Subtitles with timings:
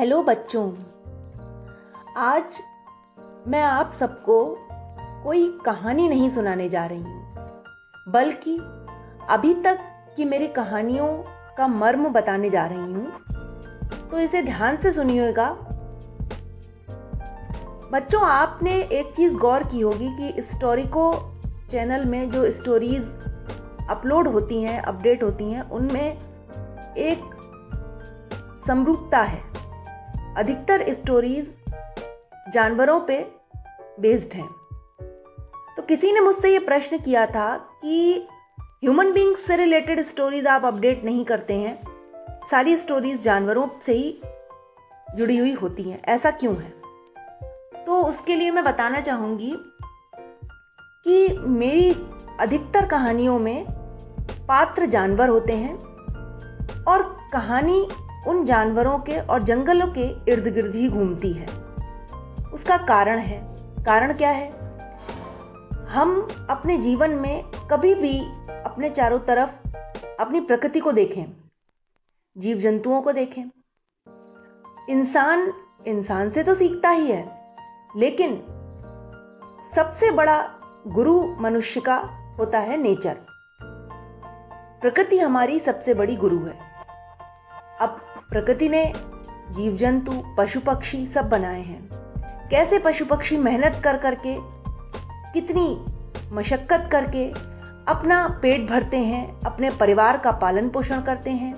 [0.00, 0.62] Hello बच्चों।
[2.16, 2.60] आज
[3.46, 4.36] मैं आप सबको
[5.24, 7.34] कोई कहानी नहीं सुनाने जा रही हूँ,
[8.08, 8.56] बल्कि
[9.30, 9.80] अभी तक
[10.16, 11.08] की मेरी कहानियों
[11.56, 13.12] का मर्म बताने जा रही हूँ।
[14.10, 15.50] तो इसे ध्यान से सुनिएगा।
[17.92, 21.12] बच्चों, आपने एक चीज़ गौर की होगी कि स्टोरी को
[21.70, 23.02] चैनल में जो स्टोरीज
[23.90, 26.18] अपलोड होती हैं अपडेट होती हैं, उनमें
[26.96, 27.30] एक
[28.66, 29.49] समरूपता है।
[30.38, 31.52] अधिकतर स्टोरीज
[32.54, 33.18] जानवरों पे
[34.00, 34.48] बेस्ड हैं।
[35.76, 38.26] तो किसी ने मुझसे यह प्रश्न किया था कि
[38.60, 41.78] ह्यूमन बींग्स से रिलेटेड स्टोरीज आप अपडेट नहीं करते हैं,
[42.50, 44.20] सारी स्टोरीज जानवरों से ही
[45.16, 46.70] जुड़ी हुई होती हैं, ऐसा क्यों है?
[47.86, 49.54] तो उसके लिए मैं बताना चाहूँगी
[51.04, 51.90] कि मेरी
[52.40, 53.64] अधिकतर कहानियों में
[54.48, 55.74] पात्र जानवर होते हैं
[56.84, 57.02] और
[57.32, 57.88] कहानी
[58.28, 61.46] उन जानवरों के और जंगलों के इर्द गिर्द ही घूमती है।
[62.52, 64.50] उसका कारण है। कारण क्या है?
[65.86, 68.20] हम अपने जीवन में कभी भी
[68.64, 69.50] अपने चारों तरफ़
[70.20, 71.24] अपनी प्रकृति को देखें
[72.38, 73.42] जीव जंतुओं को देखें।
[74.88, 75.52] इंसान
[75.86, 77.54] इंसान से तो सीखता ही है,
[77.96, 78.36] लेकिन
[79.76, 80.50] सबसे बड़ा
[80.86, 81.96] गुरु मनुष्य का
[82.38, 83.16] होता है नेचर।
[84.80, 86.69] प्रकृति हमारी सबसे बड़ी गुरु है।
[88.30, 88.92] प्रकृति ने
[89.50, 91.88] जीव जंतु पशु पक्षी सब बनाए हैं।
[92.50, 94.36] कैसे पशु पक्षी मेहनत कर करके,
[95.32, 95.84] कितनी
[96.32, 97.26] मशक्कत करके
[97.88, 101.54] अपना पेट भरते हैं, अपने परिवार का पालन पोषण करते हैं,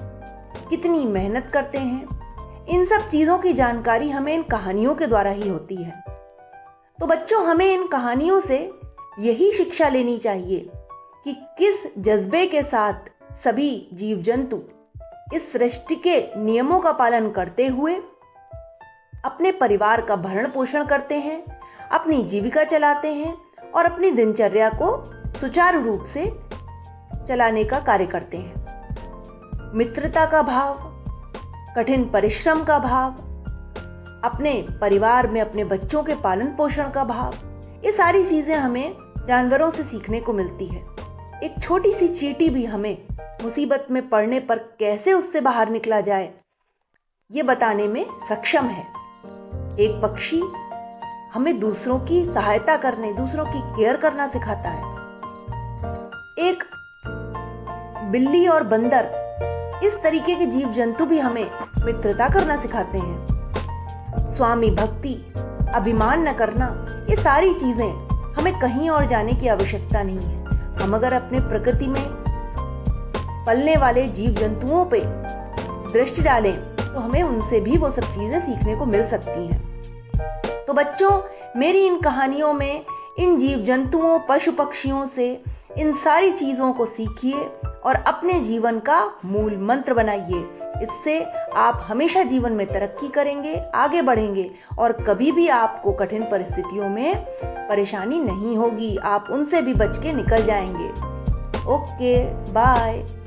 [0.71, 5.49] कितनी मेहनत करते हैं, इन सब चीज़ों की जानकारी हमें इन कहानियों के द्वारा ही
[5.49, 6.05] होती है।
[7.01, 8.73] तो बच्चों, हमें इन कहानियों से
[9.19, 10.71] यही शिक्षा लेनी चाहिए
[11.25, 13.11] कि किस जज्बे के साथ
[13.45, 14.63] सभी जीव जंतु
[15.33, 17.95] इस सृष्टि के नियमों का पालन करते हुए
[19.25, 21.43] अपने परिवार का भरण पोषण करते हैं,
[21.93, 23.35] अपनी जीविका चलाते हैं
[23.75, 24.89] और अपनी दिनचर्या को
[25.39, 26.27] सुचारू रूप से
[27.29, 30.75] चलाने का कार्य करते हैं। मित्रता का भाव,
[31.77, 33.11] कठिन परिश्रम का भाव,
[34.25, 37.35] अपने परिवार में अपने बच्चों के पालन पोषण का भाव,
[37.85, 38.97] ये सारी चीज़ें हमें
[39.29, 40.83] जानवरों से सीखने को मिलती है।
[41.43, 42.97] एक छोटी सी चीटी भी हमें
[43.43, 46.31] मुसीबत में पड़ने पर कैसे उससे बाहर निकला जाए
[47.31, 48.83] यह बताने में सक्षम है।
[49.81, 50.41] एक पक्षी
[51.35, 54.93] हमें दूसरों की सहायता करने, दूसरों की केयर करना सिखाता है।
[56.39, 56.65] एक
[58.11, 59.11] बिल्ली और बंदर,
[59.85, 61.51] इस तरीके के जीव जंतु भी हमें
[61.85, 65.15] मित्रता करना सिखाते हैं। स्वामी भक्ति,
[65.75, 70.45] अभिमान न करना, ये सारी चीज़ें हमें कहीं और जाने की आवश्यकता नहीं है।
[70.83, 72.22] हम अगर अपने प्रकृति में
[73.47, 75.01] पलने वाले जीव जंतुओं पे
[75.93, 80.73] दृष्टि डालें तो हमें उनसे भी वो सब चीज़ें सीखने को मिल सकती हैं। तो
[80.73, 81.11] बच्चों,
[81.57, 82.85] मेरी इन कहानियों में
[83.19, 85.41] इन जीव जंतुओं पशु पक्षियों से
[85.79, 87.47] इन सारी चीज़ों को सीखिए
[87.85, 90.49] और अपने जीवन का मूल मंत्र बनाइए।
[90.83, 96.89] इससे आप हमेशा जीवन में तरक्की करेंगे, आगे बढ़ेंगे और कभी भी आपको कठिन परिस्थितियों
[96.89, 100.89] में परेशानी नहीं होगी। आप उनसे भी बच के निकल जाएँगे।
[101.73, 103.22] Okay, bye.